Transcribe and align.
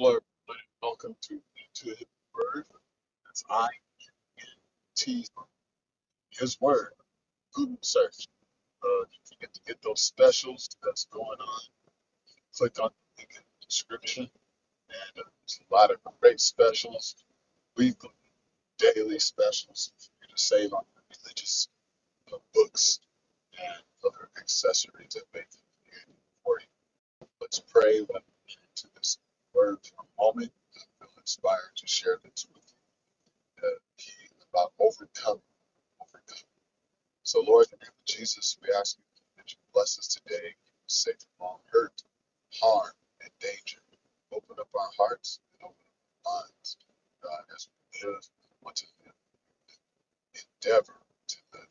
Lord, 0.00 0.22
welcome 0.80 1.16
to 1.22 1.40
to 1.74 1.90
His 1.90 2.06
Word. 2.34 2.64
That's 3.26 3.44
I 3.50 3.68
T 4.96 5.26
His 6.30 6.60
Word. 6.60 6.92
Google 7.52 7.78
search. 7.82 8.28
Uh, 8.84 9.04
you 9.30 9.36
get 9.40 9.52
to 9.54 9.60
get 9.66 9.82
those 9.82 10.00
specials 10.00 10.68
that's 10.84 11.06
going 11.06 11.24
on. 11.40 11.60
Click 12.56 12.78
on 12.80 12.90
the 12.90 13.22
link 13.22 13.30
in 13.36 13.42
the 13.42 13.66
description, 13.66 14.22
and 14.88 15.18
uh, 15.18 15.28
there's 15.40 15.60
a 15.68 15.74
lot 15.74 15.90
of 15.90 15.98
great 16.20 16.40
specials, 16.40 17.16
weekly, 17.76 18.10
daily 18.78 19.18
specials 19.18 19.92
for 19.96 20.10
you 20.22 20.34
to 20.36 20.40
save 20.40 20.72
on 20.74 20.84
religious 21.24 21.68
uh, 22.32 22.36
books 22.54 23.00
and 23.58 23.82
other 24.06 24.30
accessories 24.38 25.14
that 25.14 25.24
be 25.32 25.40
created 25.40 26.14
for 26.44 26.60
you. 26.60 27.26
Let's 27.40 27.60
pray. 27.60 28.00
Let 28.00 28.22
into 28.22 28.37
this 29.58 29.66
word 29.66 29.78
for 29.82 30.04
a 30.04 30.22
moment. 30.22 30.52
I 30.76 30.80
feel 31.00 31.08
inspired 31.18 31.72
to 31.76 31.86
share 31.86 32.18
this 32.24 32.46
with 32.54 32.64
you. 33.62 33.68
Uh, 33.68 33.78
about 34.52 34.72
overcoming. 34.80 35.42
Overcoming. 36.00 36.44
So, 37.24 37.42
Lord, 37.46 37.66
in 37.72 37.78
the 37.80 37.86
name 37.86 37.92
of 37.98 38.06
Jesus, 38.06 38.58
we 38.62 38.68
ask 38.78 38.96
you 38.98 39.04
that 39.38 39.52
you 39.52 39.58
bless 39.74 39.98
us 39.98 40.08
today, 40.08 40.54
keep 40.64 40.80
us 40.86 40.94
safe 40.94 41.16
from 41.20 41.46
all 41.46 41.62
hurt, 41.72 42.02
harm, 42.60 42.92
and 43.22 43.30
danger. 43.40 43.80
Open 44.32 44.56
up 44.60 44.68
our 44.74 44.90
hearts 44.98 45.40
and 45.54 45.68
open 45.70 45.76
up 45.76 46.32
our 46.32 46.42
minds, 46.42 46.76
God, 47.22 47.44
as 47.54 47.68
we 47.70 48.08
live, 48.08 48.24
want 48.62 48.76
to 48.76 48.86
live, 49.04 49.14
endeavor 50.34 50.98
to 51.28 51.38
live. 51.54 51.68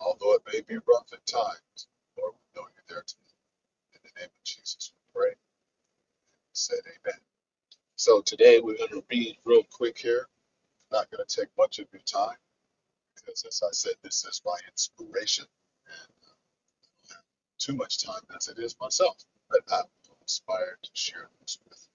Although 0.00 0.34
it 0.34 0.42
may 0.52 0.62
be 0.62 0.80
rough 0.88 1.12
at 1.12 1.26
times, 1.26 1.88
Lord, 2.18 2.34
we 2.34 2.60
know 2.60 2.68
you're 2.74 2.88
there 2.88 3.04
to 3.06 3.16
live. 3.20 3.38
In 3.94 4.00
the 4.04 4.20
name 4.20 4.30
of 4.30 4.44
Jesus, 4.44 4.92
we 4.94 5.20
pray. 5.20 5.39
Said 6.60 6.80
amen. 6.84 7.18
So 7.96 8.20
today 8.20 8.60
we're 8.60 8.76
going 8.76 8.90
to 8.90 9.02
read 9.10 9.38
real 9.46 9.62
quick 9.72 9.96
here. 9.96 10.26
Not 10.92 11.10
going 11.10 11.24
to 11.26 11.36
take 11.40 11.48
much 11.56 11.78
of 11.78 11.86
your 11.90 12.02
time 12.02 12.36
because, 13.14 13.46
as 13.48 13.62
I 13.66 13.72
said, 13.72 13.94
this 14.02 14.26
is 14.26 14.42
my 14.44 14.58
inspiration. 14.68 15.46
And 15.86 16.12
uh, 16.28 16.34
I 16.34 17.08
don't 17.08 17.16
have 17.16 17.24
too 17.58 17.72
much 17.72 18.04
time 18.04 18.20
as 18.36 18.48
it 18.48 18.58
is 18.58 18.76
myself, 18.78 19.16
but 19.48 19.60
I'm 19.72 19.86
inspired 20.20 20.76
to 20.82 20.90
share 20.92 21.30
this 21.40 21.56
with 21.66 21.88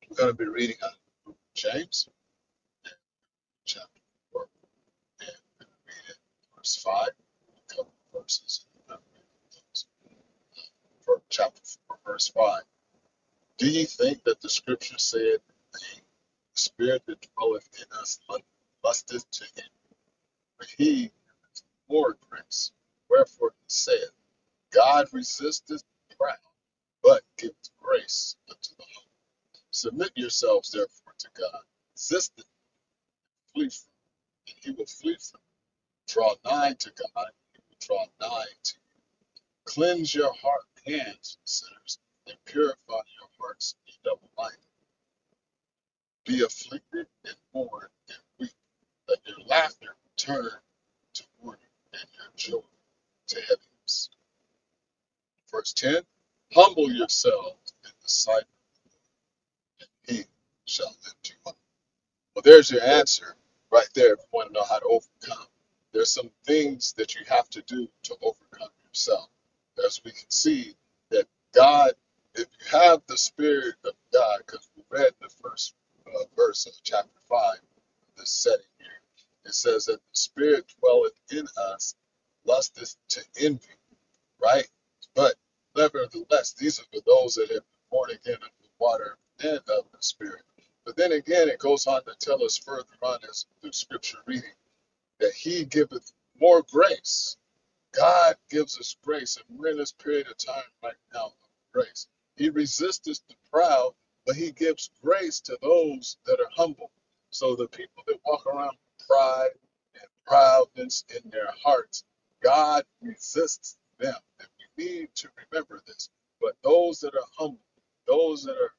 you. 0.00 0.08
We're 0.08 0.16
going 0.16 0.30
to 0.30 0.44
be 0.44 0.48
reading 0.50 0.76
out 0.82 0.96
of 1.26 1.34
James, 1.52 2.08
chapter 3.66 4.00
4, 4.32 4.48
and 5.20 5.68
read 5.86 6.08
it 6.08 6.16
verse 6.56 6.80
5, 6.82 7.08
a 7.08 7.74
couple 7.74 7.92
of 8.14 8.22
verses. 8.22 8.64
those. 8.88 9.84
For 11.02 11.20
chapter 11.28 11.60
4, 11.88 11.98
verse 12.06 12.28
5. 12.28 12.62
Do 13.62 13.70
ye 13.70 13.84
think 13.84 14.24
that 14.24 14.40
the 14.40 14.48
scripture 14.48 14.98
said, 14.98 15.38
The 15.72 16.00
spirit 16.54 17.06
that 17.06 17.24
dwelleth 17.38 17.68
in 17.78 17.86
us 17.96 18.18
lusteth 18.82 19.30
to 19.30 19.44
him? 19.54 19.70
But 20.58 20.66
he 20.76 20.94
giveth 21.02 21.62
more 21.88 22.16
grace. 22.28 22.72
Wherefore 23.08 23.52
he 23.60 23.64
saith, 23.68 24.10
God 24.72 25.06
resisteth 25.12 25.84
the 26.10 26.16
proud, 26.16 26.38
but 27.04 27.22
giveth 27.38 27.70
grace 27.80 28.34
unto 28.50 28.74
the 28.76 28.82
humble. 28.96 29.10
Submit 29.70 30.10
yourselves 30.16 30.72
therefore 30.72 31.14
to 31.18 31.28
God. 31.38 31.62
Resist 31.94 32.32
it, 32.38 32.46
flee 33.54 33.70
from 33.70 33.92
it, 34.48 34.52
and 34.54 34.56
he 34.64 34.70
will 34.72 34.86
flee 34.86 35.18
from 35.20 35.40
you. 35.88 36.14
Draw 36.14 36.34
nigh 36.44 36.74
to 36.80 36.90
God, 36.90 37.30
and 37.54 37.54
he 37.54 37.62
will 37.70 37.78
draw 37.80 38.06
nigh 38.28 38.46
to 38.64 38.74
you. 38.74 39.02
Cleanse 39.66 40.14
your 40.14 40.32
heart, 40.34 40.64
hands, 40.84 41.38
sinners, 41.44 42.00
and 42.26 42.36
purify 42.46 42.74
your 43.20 43.21
hearts, 43.42 43.76
ye 43.86 43.94
double 44.04 44.30
minded. 44.38 44.58
Be 46.26 46.44
afflicted 46.44 47.06
and 47.26 47.36
mourn 47.54 47.88
and 48.08 48.18
weep. 48.40 48.52
Let 49.08 49.18
your 49.26 49.46
laughter 49.46 49.96
turn 50.16 50.50
to 51.14 51.24
mourning 51.42 51.60
and 51.94 52.04
your 52.14 52.26
joy 52.36 52.66
to 53.28 53.40
heaviness. 53.40 54.10
Verse 55.50 55.72
10 55.74 56.02
Humble 56.54 56.92
yourselves 56.92 57.74
in 57.84 57.90
the 58.02 58.08
sight, 58.08 58.42
of 58.42 58.46
the 58.84 58.90
Lord, 58.90 59.88
and 60.08 60.18
he 60.18 60.24
shall 60.66 60.94
lift 61.04 61.30
you 61.30 61.36
up. 61.50 61.56
Well, 62.34 62.42
there's 62.44 62.70
your 62.70 62.82
answer 62.82 63.36
right 63.72 63.88
there 63.94 64.14
if 64.14 64.20
you 64.20 64.26
want 64.32 64.48
to 64.48 64.54
know 64.54 64.64
how 64.64 64.78
to 64.78 64.86
overcome. 64.86 65.46
There's 65.92 66.12
some 66.12 66.30
things 66.46 66.94
that 66.96 67.14
you 67.14 67.22
have 67.28 67.48
to 67.50 67.62
do 67.62 67.88
to 68.04 68.16
overcome 68.22 68.70
yourself. 68.86 69.28
As 69.86 70.00
we 70.04 70.12
can 70.12 70.30
see, 70.30 70.74
that 71.10 71.26
God, 71.54 71.92
have 72.72 73.02
the 73.08 73.18
Spirit 73.18 73.76
of 73.84 73.94
God, 74.12 74.38
because 74.46 74.68
we 74.76 74.84
read 74.90 75.12
the 75.20 75.30
first 75.42 75.74
uh, 76.06 76.24
verse 76.36 76.66
of 76.66 76.74
chapter 76.84 77.20
5, 77.28 77.56
this 78.18 78.30
setting 78.30 78.66
here, 78.78 78.88
it 79.46 79.54
says 79.54 79.86
that 79.86 80.00
the 80.00 80.16
Spirit 80.16 80.66
dwelleth 80.80 81.14
in 81.32 81.46
us, 81.72 81.96
lusteth 82.46 82.96
to 83.10 83.22
envy, 83.40 83.68
right? 84.42 84.68
But 85.14 85.34
nevertheless, 85.76 86.54
these 86.54 86.80
are 86.80 86.84
for 86.92 87.02
those 87.06 87.34
that 87.36 87.50
have 87.50 87.62
been 87.62 87.90
born 87.90 88.10
again 88.10 88.36
of 88.36 88.50
the 88.62 88.68
water 88.78 89.18
and 89.42 89.58
of 89.58 89.86
the 89.92 89.98
Spirit. 90.00 90.42
But 90.86 90.96
then 90.96 91.12
again, 91.12 91.48
it 91.48 91.58
goes 91.60 91.86
on 91.86 92.04
to 92.04 92.14
tell 92.20 92.44
us 92.44 92.58
further 92.58 92.86
on 93.02 93.18
as 93.28 93.46
the 93.62 93.72
scripture 93.72 94.18
reading 94.26 94.50
that 95.20 95.34
He 95.34 95.64
giveth 95.64 96.12
more 96.40 96.64
grace. 96.72 97.36
God 97.94 98.36
gives 98.50 98.78
us 98.78 98.96
grace, 99.04 99.36
and 99.38 99.58
we're 99.58 99.70
in 99.70 99.78
this 99.78 99.92
period 99.92 100.28
of 100.28 100.38
time 100.38 100.64
right 100.82 100.94
now 101.14 101.26
of 101.26 101.32
grace. 101.72 102.08
He 102.36 102.50
resists 102.50 103.20
the 103.28 103.34
proud, 103.52 103.92
but 104.26 104.36
He 104.36 104.52
gives 104.52 104.90
grace 105.02 105.40
to 105.42 105.58
those 105.62 106.16
that 106.26 106.40
are 106.40 106.50
humble. 106.56 106.90
So 107.30 107.56
the 107.56 107.68
people 107.68 108.02
that 108.06 108.18
walk 108.26 108.46
around 108.46 108.72
with 108.98 109.08
pride 109.08 109.50
and 109.94 110.04
proudness 110.26 111.04
in 111.10 111.30
their 111.30 111.50
hearts, 111.64 112.04
God 112.42 112.84
resists 113.02 113.76
them. 113.98 114.14
And 114.40 114.48
we 114.78 114.84
need 114.84 115.08
to 115.16 115.28
remember 115.50 115.82
this. 115.86 116.10
But 116.40 116.54
those 116.64 117.00
that 117.00 117.14
are 117.14 117.28
humble, 117.38 117.60
those 118.08 118.44
that 118.44 118.56
are 118.56 118.72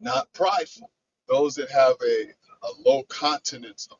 not 0.00 0.32
prideful, 0.34 0.90
those 1.28 1.56
that 1.56 1.70
have 1.70 1.96
a, 2.02 2.28
a 2.66 2.70
low 2.86 3.04
continence 3.04 3.88
of, 3.90 3.98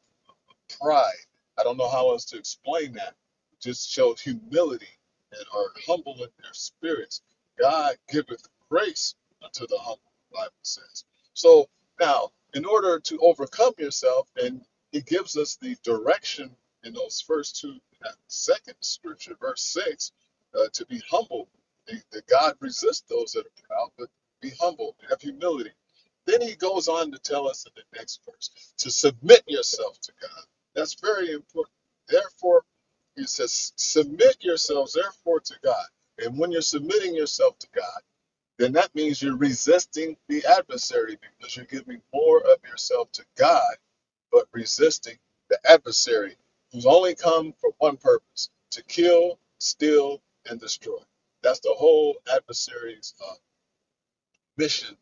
of 0.51 0.79
pride, 0.81 1.13
I 1.59 1.65
don't 1.65 1.79
know 1.79 1.91
how 1.91 2.11
else 2.11 2.27
to 2.27 2.39
explain 2.39 2.93
that. 2.95 3.15
Just 3.61 3.91
show 3.91 4.15
humility 4.15 4.89
and 5.33 5.45
are 5.55 5.73
humble 5.87 6.15
in 6.17 6.31
their 6.43 6.55
spirits. 6.55 7.23
God 7.61 7.97
giveth 8.11 8.47
grace 8.71 9.15
unto 9.43 9.67
the 9.69 9.79
humble, 9.79 10.13
the 10.31 10.37
Bible 10.39 10.53
says. 10.63 11.05
So 11.35 11.69
now, 12.01 12.31
in 12.55 12.65
order 12.65 13.01
to 13.01 13.19
overcome 13.21 13.75
yourself, 13.79 14.29
and 14.43 14.63
he 14.93 15.03
gives 15.03 15.37
us 15.37 15.57
the 15.57 15.77
direction 15.85 16.51
in 16.85 16.95
those 16.95 17.21
first 17.21 17.61
two, 17.61 17.77
second 18.29 18.77
scripture, 18.81 19.37
verse 19.41 19.63
6, 19.63 20.13
uh, 20.59 20.69
to 20.75 20.87
be 20.87 21.03
humble. 21.11 21.49
The 22.13 22.23
God 22.31 22.55
resists 22.61 23.03
those 23.09 23.33
that 23.33 23.47
are 23.47 23.67
proud, 23.69 23.91
but 23.99 24.09
be 24.43 24.53
humble, 24.61 24.97
have 25.11 25.21
humility. 25.23 25.71
Then 26.27 26.43
he 26.43 26.55
goes 26.57 26.89
on 26.89 27.13
to 27.13 27.19
tell 27.19 27.49
us 27.49 27.67
in 27.67 27.73
the 27.77 27.99
next 27.99 28.21
verse 28.27 28.51
to 28.79 28.91
submit 28.91 29.43
yourself 29.49 30.01
to 30.03 30.13
God. 30.21 30.45
That's 30.75 30.95
very 30.95 31.33
important. 31.33 31.75
Therefore, 32.09 32.65
he 33.17 33.27
says, 33.27 33.73
submit 33.77 34.39
yourselves 34.41 34.95
therefore 34.95 35.41
to 35.41 35.55
God. 35.65 35.87
And 36.19 36.39
when 36.39 36.53
you're 36.53 36.63
submitting 36.63 37.15
yourself 37.15 37.59
to 37.61 37.69
God, 37.75 38.03
then 38.59 38.73
that 38.75 38.95
means 38.95 39.23
you're 39.23 39.37
resisting 39.37 40.17
the 40.29 40.45
adversary 40.47 41.19
because 41.39 41.57
you're 41.57 41.67
giving 41.67 42.03
more 42.15 42.41
of 42.41 42.59
yourself 42.69 43.13
to 43.13 43.25
God, 43.37 43.77
but 44.33 44.47
resisting 44.53 45.19
the 45.51 45.59
adversary 45.71 46.37
who's 46.73 46.87
only 46.87 47.15
come 47.17 47.55
for 47.61 47.71
one 47.79 47.97
purpose 47.99 48.51
to 48.73 48.85
kill, 48.85 49.39
steal, 49.59 50.23
and 50.51 50.61
destroy. 50.61 50.99
That's 51.43 51.61
the 51.61 51.75
whole 51.77 52.17
adversary's 52.35 53.15
uh, 53.25 53.35
mission, 54.59 54.97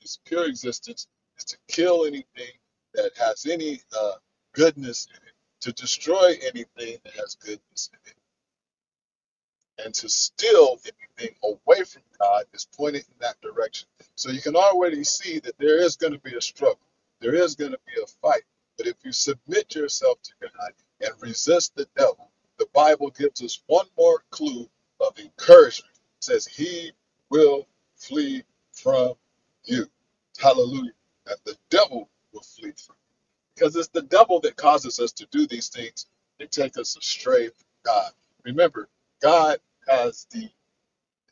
his 0.00 0.20
pure 0.26 0.46
existence, 0.46 1.08
is 1.38 1.44
to 1.46 1.58
kill 1.68 2.06
anything 2.06 2.52
that 2.94 3.12
has 3.18 3.46
any 3.46 3.80
uh, 3.98 4.12
goodness 4.54 5.08
in 5.10 5.16
it, 5.28 5.34
to 5.62 5.72
destroy 5.72 6.34
anything 6.42 6.98
that 7.04 7.14
has 7.14 7.36
goodness 7.36 7.90
in 7.92 8.00
it 8.10 8.16
and 9.84 9.94
to 9.94 10.08
steal 10.08 10.78
anything 10.84 11.36
away 11.44 11.84
from 11.84 12.02
God 12.18 12.44
is 12.52 12.66
pointed 12.76 13.02
in 13.02 13.14
that 13.20 13.40
direction. 13.40 13.88
So 14.14 14.30
you 14.30 14.40
can 14.40 14.56
already 14.56 15.04
see 15.04 15.40
that 15.40 15.58
there 15.58 15.82
is 15.82 15.96
going 15.96 16.12
to 16.12 16.18
be 16.20 16.36
a 16.36 16.40
struggle. 16.40 16.80
There 17.20 17.34
is 17.34 17.54
going 17.54 17.72
to 17.72 17.78
be 17.86 18.02
a 18.02 18.06
fight. 18.06 18.42
But 18.76 18.86
if 18.86 18.96
you 19.04 19.12
submit 19.12 19.74
yourself 19.74 20.18
to 20.22 20.32
God 20.42 20.72
and 21.00 21.10
resist 21.22 21.74
the 21.76 21.86
devil, 21.96 22.30
the 22.58 22.66
Bible 22.74 23.10
gives 23.10 23.42
us 23.42 23.62
one 23.66 23.86
more 23.98 24.22
clue 24.30 24.68
of 25.00 25.18
encouragement. 25.18 25.94
It 26.18 26.24
says, 26.24 26.46
He 26.46 26.92
will 27.30 27.66
flee 27.96 28.44
from 28.72 29.14
you. 29.64 29.86
Hallelujah. 30.38 30.92
And 31.26 31.36
the 31.44 31.56
devil 31.70 32.08
will 32.32 32.42
flee 32.42 32.72
from 32.72 32.96
you. 32.96 33.16
Because 33.54 33.76
it's 33.76 33.88
the 33.88 34.02
devil 34.02 34.40
that 34.40 34.56
causes 34.56 34.98
us 34.98 35.12
to 35.12 35.26
do 35.30 35.46
these 35.46 35.68
things 35.68 36.06
and 36.38 36.50
take 36.50 36.78
us 36.78 36.96
astray 36.96 37.48
from 37.48 37.66
God. 37.84 38.12
Remember, 38.44 38.88
God 39.22 39.58
has 39.88 40.26
the 40.32 40.50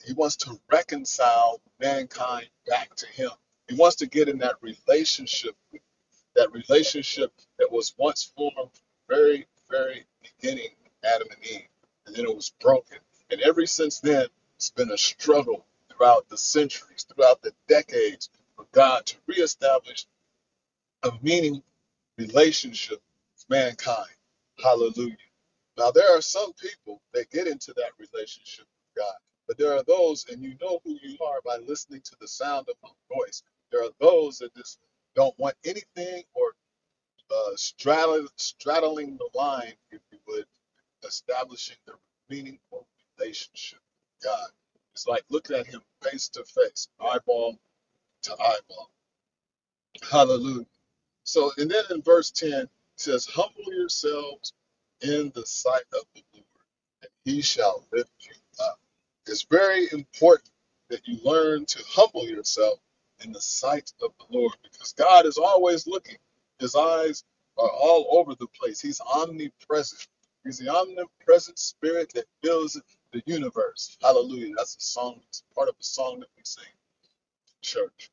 he 0.05 0.13
wants 0.15 0.37
to 0.39 0.61
reconcile 0.71 1.61
mankind 1.81 2.49
back 2.67 2.95
to 2.97 3.07
Him. 3.09 3.31
He 3.69 3.77
wants 3.77 3.97
to 3.97 4.07
get 4.07 4.29
in 4.29 4.39
that 4.39 4.57
relationship, 4.63 5.57
that 6.37 6.53
relationship 6.53 7.33
that 7.59 7.71
was 7.73 7.95
once 7.99 8.33
formed 8.37 8.71
very, 9.09 9.47
very 9.71 10.07
beginning, 10.23 10.71
Adam 11.05 11.29
and 11.31 11.47
Eve, 11.47 11.69
and 12.07 12.17
then 12.17 12.25
it 12.27 12.35
was 12.35 12.53
broken. 12.61 12.99
And 13.31 13.41
ever 13.43 13.67
since 13.67 14.01
then, 14.01 14.27
it's 14.57 14.71
been 14.71 14.91
a 14.93 14.99
struggle 14.99 15.67
throughout 15.91 16.29
the 16.29 16.39
centuries, 16.39 17.05
throughout 17.05 17.43
the 17.43 17.53
decades, 17.69 18.31
for 18.57 18.67
God 18.73 19.07
to 19.07 19.17
reestablish 19.27 20.07
a 21.05 21.13
meaning 21.23 21.63
relationship 22.19 23.03
with 23.35 23.47
mankind. 23.51 24.09
Hallelujah. 24.63 25.17
Now, 25.79 25.93
there 25.93 26.17
are 26.17 26.23
some 26.23 26.55
people 26.55 27.03
that 27.15 27.31
get 27.31 27.49
into 27.49 27.75
that 27.75 27.93
relationship 27.99 28.67
with 28.67 29.05
God, 29.05 29.15
but 29.49 29.59
there 29.59 29.75
are 29.75 29.85
those, 29.85 30.27
and 30.31 30.43
you 30.45 30.57
know 30.63 30.81
who 30.85 30.99
you 31.03 31.19
are 31.27 31.41
by 31.47 31.59
listening 31.67 32.03
to 32.03 32.17
the 32.21 32.29
sound 32.29 32.69
of 32.71 32.77
my 32.85 32.91
voice. 33.17 33.45
There 33.73 33.85
are 33.85 33.93
those 34.01 34.39
that 34.41 34.55
just 34.57 34.81
don't 35.17 35.39
want 35.41 35.57
anything 35.65 36.25
or 36.35 36.55
uh, 37.31 37.53
straddling, 37.57 38.29
straddling 38.37 39.19
the 39.19 39.29
line, 39.39 39.75
if 39.91 40.01
you 40.13 40.19
would, 40.29 40.47
establishing 41.07 41.77
the 41.87 41.95
meaningful 42.31 42.87
relationship 43.19 43.81
with 43.81 44.31
God. 44.31 44.49
It's 44.95 45.07
like 45.09 45.25
looking 45.31 45.57
at 45.57 45.67
Him 45.67 45.83
face 46.03 46.29
to 46.31 46.45
face, 46.45 46.89
eyeball 47.01 47.59
to 48.23 48.33
eyeball. 48.35 48.91
Hallelujah. 50.11 50.67
So, 51.25 51.53
and 51.59 51.71
then 51.71 51.85
in 51.91 52.03
verse 52.03 52.31
10, 52.31 52.53
it 52.53 52.71
says, 52.97 53.27
Humble 53.27 53.73
yourselves 53.75 54.55
in 55.03 55.33
the 55.35 55.47
sight 55.47 55.85
of 55.95 56.05
the 56.15 56.23
Lord, 56.35 56.47
and 57.03 57.11
he 57.25 57.43
shall 57.43 57.87
lift 57.93 58.11
you 58.21 58.35
up. 58.65 58.79
It's 59.27 59.45
very 59.51 59.89
important 59.93 60.51
that 60.91 61.07
you 61.07 61.19
learn 61.25 61.67
to 61.67 61.85
humble 61.89 62.27
yourself 62.29 62.81
in 63.25 63.33
the 63.33 63.41
sight 63.41 63.93
of 64.03 64.13
the 64.19 64.37
Lord 64.37 64.55
because 64.65 64.93
God 64.95 65.27
is 65.27 65.39
always 65.39 65.87
looking. 65.87 66.19
His 66.61 66.75
eyes 66.77 67.25
are 67.59 67.71
all 67.71 68.09
over 68.19 68.35
the 68.37 68.49
place. 68.49 68.81
He's 68.81 69.01
omnipresent. 69.01 70.09
He's 70.45 70.59
the 70.59 70.71
omnipresent 70.71 71.59
spirit 71.59 72.13
that 72.15 72.27
fills 72.43 72.81
the 73.13 73.23
universe. 73.27 73.97
Hallelujah. 74.03 74.55
That's 74.57 74.77
a 74.77 74.81
song, 74.81 75.21
it's 75.29 75.45
part 75.55 75.69
of 75.69 75.77
a 75.81 75.85
song 75.85 76.21
that 76.21 76.29
we 76.37 76.43
sing 76.45 76.65
in 76.67 76.89
church. 77.63 78.11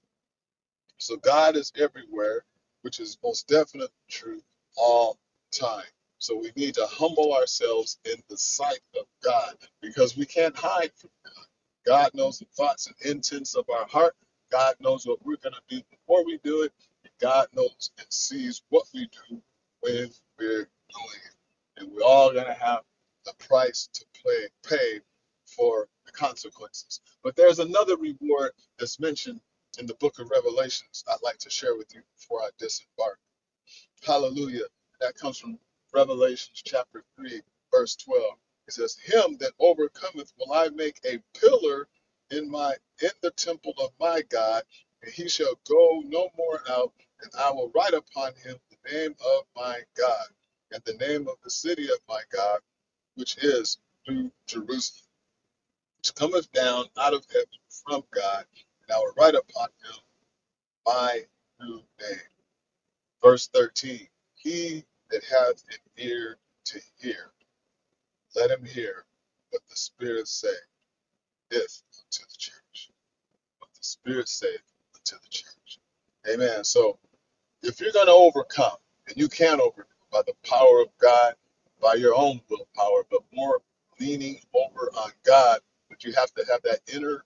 So 0.99 1.17
God 1.17 1.57
is 1.57 1.73
everywhere, 1.77 2.45
which 2.83 3.01
is 3.01 3.17
most 3.23 3.47
definitely 3.49 3.89
true 4.09 4.41
all 4.77 5.17
time. 5.51 5.83
So 6.19 6.37
we 6.37 6.51
need 6.55 6.75
to 6.75 6.87
humble 6.87 7.33
ourselves 7.33 7.99
in 8.05 8.21
the 8.29 8.37
sight 8.37 8.79
of 8.99 9.05
God 9.23 9.55
because 9.81 10.17
we 10.17 10.25
can't 10.25 10.57
hide 10.57 10.91
from 10.97 11.11
God. 11.25 11.45
God 11.85 12.11
knows 12.13 12.39
the 12.39 12.45
thoughts 12.57 12.87
and 12.87 13.11
intents 13.11 13.55
of 13.55 13.65
our 13.69 13.87
heart. 13.87 14.15
God 14.51 14.75
knows 14.79 15.05
what 15.05 15.25
we're 15.25 15.37
going 15.37 15.53
to 15.55 15.75
do 15.77 15.81
before 15.91 16.25
we 16.25 16.39
do 16.43 16.63
it. 16.63 16.73
And 17.03 17.11
God 17.21 17.47
knows 17.53 17.91
and 17.99 18.07
sees 18.09 18.63
what 18.69 18.85
we 18.93 19.09
do 19.29 19.41
when 19.81 20.09
we're 20.39 20.69
doing 20.69 21.21
it. 21.25 21.35
And 21.77 21.91
we're 21.91 22.03
all 22.03 22.33
going 22.33 22.45
to 22.47 22.53
have 22.53 22.81
a 23.27 23.33
price 23.47 23.89
to 23.93 24.05
play, 24.21 24.47
pay 24.77 25.01
for 25.57 25.87
the 26.05 26.11
consequences. 26.13 27.01
But 27.23 27.35
there's 27.35 27.59
another 27.59 27.97
reward 27.97 28.51
that's 28.79 28.99
mentioned 28.99 29.41
in 29.79 29.87
the 29.87 29.95
book 29.95 30.19
of 30.19 30.31
Revelations 30.31 31.03
I'd 31.09 31.17
like 31.23 31.37
to 31.39 31.49
share 31.49 31.75
with 31.77 31.93
you 31.93 32.01
before 32.17 32.41
I 32.41 32.49
disembark. 32.59 33.19
Hallelujah. 34.05 34.65
That 35.01 35.15
comes 35.15 35.37
from 35.37 35.59
Revelations 35.95 36.63
chapter 36.65 37.03
3, 37.17 37.41
verse 37.73 37.97
12. 37.97 38.23
It 38.69 38.73
says, 38.75 38.97
Him 39.05 39.37
that 39.41 39.53
overcometh 39.59 40.33
will 40.39 40.53
I 40.53 40.69
make 40.69 40.99
a 41.05 41.19
pillar 41.39 41.87
in 42.31 42.51
my 42.51 42.75
in 43.03 43.11
the 43.23 43.31
temple 43.31 43.73
of 43.79 43.91
my 43.99 44.23
God, 44.29 44.63
and 45.03 45.13
he 45.13 45.29
shall 45.29 45.59
go 45.69 46.03
no 46.05 46.29
more 46.37 46.61
out, 46.69 46.93
and 47.23 47.31
I 47.39 47.51
will 47.51 47.71
write 47.75 47.95
upon 47.95 48.33
him 48.35 48.57
the 48.71 48.93
name 48.93 49.15
of 49.37 49.45
my 49.55 49.81
God, 49.97 50.27
and 50.73 50.83
the 50.85 50.95
name 51.07 51.27
of 51.29 51.37
the 51.43 51.51
city 51.51 51.85
of 51.85 51.99
my 52.09 52.21
God, 52.35 52.59
which 53.15 53.37
is 53.43 53.79
New 54.07 54.31
Jerusalem, 54.47 55.03
which 55.99 56.15
cometh 56.15 56.51
down 56.53 56.85
out 56.99 57.13
of 57.13 57.25
heaven 57.31 57.47
from 57.87 58.03
God, 58.11 58.45
and 58.87 58.95
I 58.95 58.99
will 58.99 59.13
write 59.17 59.35
upon 59.35 59.69
him 59.83 59.99
my 60.85 61.21
new 61.61 61.81
name. 62.01 62.19
Verse 63.23 63.47
13 63.47 64.07
He 64.35 64.85
that 65.11 65.23
hath 65.25 65.63
an 65.71 65.77
ear 65.97 66.37
to 66.65 66.81
hear, 66.99 67.31
let 68.35 68.51
him 68.51 68.65
hear 68.65 69.05
what 69.51 69.61
the 69.69 69.75
Spirit 69.75 70.27
saith 70.27 70.53
unto 71.53 71.61
the 72.29 72.37
church. 72.37 72.91
What 73.59 73.69
the 73.73 73.83
Spirit 73.83 74.29
saith 74.29 74.61
unto 74.95 75.15
the 75.23 75.29
church. 75.29 75.79
Amen. 76.31 76.63
So 76.63 76.99
if 77.63 77.79
you're 77.81 77.91
going 77.93 78.07
to 78.07 78.11
overcome, 78.13 78.77
and 79.07 79.17
you 79.17 79.27
can 79.29 79.61
overcome 79.61 79.85
by 80.11 80.21
the 80.25 80.33
power 80.47 80.81
of 80.81 80.89
God, 81.01 81.35
by 81.81 81.95
your 81.95 82.15
own 82.15 82.41
willpower, 82.49 83.03
but 83.11 83.21
more 83.33 83.61
leaning 83.99 84.39
over 84.53 84.89
on 84.97 85.11
God, 85.25 85.59
but 85.89 86.03
you 86.03 86.13
have 86.13 86.31
to 86.33 86.45
have 86.51 86.61
that 86.63 86.79
inner 86.93 87.23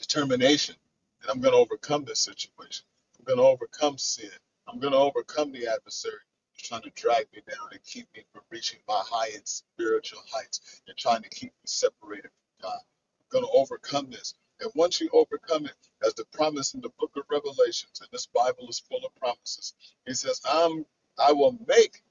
determination 0.00 0.76
that 1.22 1.30
I'm 1.32 1.40
going 1.40 1.52
to 1.54 1.58
overcome 1.58 2.04
this 2.04 2.20
situation. 2.20 2.86
I'm 3.18 3.24
going 3.24 3.38
to 3.38 3.44
overcome 3.44 3.98
sin. 3.98 4.30
I'm 4.68 4.80
going 4.80 4.92
to 4.92 4.98
overcome 4.98 5.52
the 5.52 5.68
adversary 5.68 6.14
trying 6.58 6.82
to 6.82 6.90
drag 6.90 7.26
me 7.34 7.42
down 7.48 7.68
and 7.72 7.82
keep 7.84 8.06
me 8.14 8.24
from 8.32 8.42
reaching 8.50 8.80
my 8.88 9.02
highest 9.06 9.58
spiritual 9.58 10.22
heights 10.32 10.82
and 10.88 10.96
trying 10.96 11.22
to 11.22 11.28
keep 11.28 11.50
me 11.50 11.66
separated 11.66 12.30
from 12.30 12.70
God. 12.70 12.80
I'm 13.20 13.26
going 13.30 13.44
to 13.44 13.58
overcome 13.58 14.10
this. 14.10 14.34
And 14.60 14.70
once 14.74 15.00
you 15.00 15.10
overcome 15.12 15.66
it, 15.66 15.76
as 16.04 16.14
the 16.14 16.24
promise 16.32 16.74
in 16.74 16.80
the 16.80 16.90
book 16.98 17.12
of 17.16 17.24
Revelations, 17.30 18.00
and 18.00 18.08
this 18.12 18.26
Bible 18.26 18.68
is 18.68 18.80
full 18.80 19.04
of 19.04 19.14
promises, 19.16 19.74
he 20.06 20.14
says, 20.14 20.40
I'm 20.50 20.86
I 21.18 21.32
will 21.32 21.58
make 21.66 22.02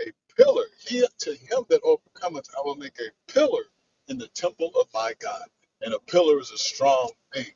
a 0.00 0.12
pillar. 0.36 0.64
He 0.86 1.04
to 1.20 1.30
him 1.32 1.64
that 1.68 1.82
overcometh, 1.84 2.48
I 2.56 2.62
will 2.64 2.76
make 2.76 2.98
a 3.00 3.32
pillar 3.32 3.64
in 4.08 4.18
the 4.18 4.28
temple 4.28 4.72
of 4.80 4.86
my 4.94 5.14
God. 5.20 5.46
And 5.82 5.94
a 5.94 6.00
pillar 6.00 6.40
is 6.40 6.50
a 6.50 6.58
strong 6.58 7.12
thing. 7.34 7.46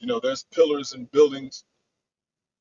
You 0.00 0.06
know, 0.08 0.20
there's 0.20 0.44
pillars 0.44 0.94
in 0.94 1.06
buildings 1.06 1.64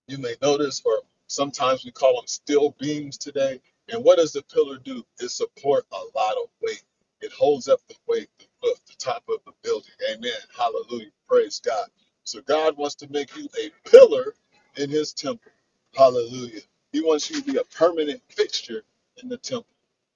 you 0.07 0.17
may 0.17 0.35
notice, 0.41 0.81
or 0.85 1.01
sometimes 1.33 1.85
we 1.85 1.91
call 1.91 2.15
them 2.15 2.27
steel 2.27 2.75
beams 2.79 3.17
today. 3.17 3.61
And 3.89 4.03
what 4.03 4.17
does 4.17 4.33
the 4.33 4.43
pillar 4.43 4.79
do? 4.79 5.03
It 5.19 5.31
support 5.31 5.85
a 5.93 6.17
lot 6.17 6.33
of 6.43 6.49
weight. 6.61 6.83
It 7.21 7.33
holds 7.33 7.69
up 7.69 7.81
the 7.89 7.95
weight, 8.07 8.29
the 8.39 8.45
roof, 8.63 8.79
the 8.87 8.95
top 8.99 9.23
of 9.29 9.39
the 9.45 9.53
building. 9.63 9.91
Amen. 10.11 10.31
Hallelujah. 10.57 11.11
Praise 11.27 11.61
God. 11.65 11.87
So 12.25 12.41
God 12.43 12.77
wants 12.77 12.95
to 12.97 13.09
make 13.09 13.35
you 13.37 13.47
a 13.61 13.89
pillar 13.89 14.35
in 14.77 14.89
his 14.89 15.13
temple. 15.13 15.51
Hallelujah. 15.95 16.61
He 16.93 17.01
wants 17.01 17.29
you 17.31 17.41
to 17.41 17.53
be 17.53 17.59
a 17.59 17.63
permanent 17.65 18.21
fixture 18.29 18.83
in 19.23 19.29
the 19.29 19.37
temple. 19.37 19.67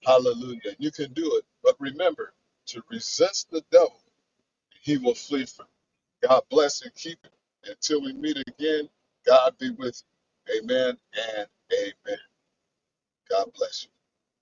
Hallelujah. 0.06 0.76
You 0.80 0.92
can 0.92 1.14
do 1.14 1.26
it. 1.38 1.46
But 1.64 1.76
remember 1.80 2.34
to 2.68 2.84
resist 2.92 3.52
the 3.52 3.64
devil, 3.72 4.00
he 4.82 4.98
will 4.98 5.16
flee 5.16 5.46
from 5.46 5.68
you. 6.24 6.30
God 6.30 6.44
bless 6.50 6.84
and 6.84 6.94
keep 6.96 7.20
you. 7.24 7.72
Until 7.72 8.02
we 8.04 8.14
meet 8.14 8.38
again, 8.48 8.90
God 9.28 9.56
be 9.60 9.72
with 9.72 10.04
you. 10.04 10.17
Amen 10.56 10.98
and 11.38 11.48
amen. 11.74 12.20
God 13.30 13.52
bless 13.56 13.86
you. 13.86 13.97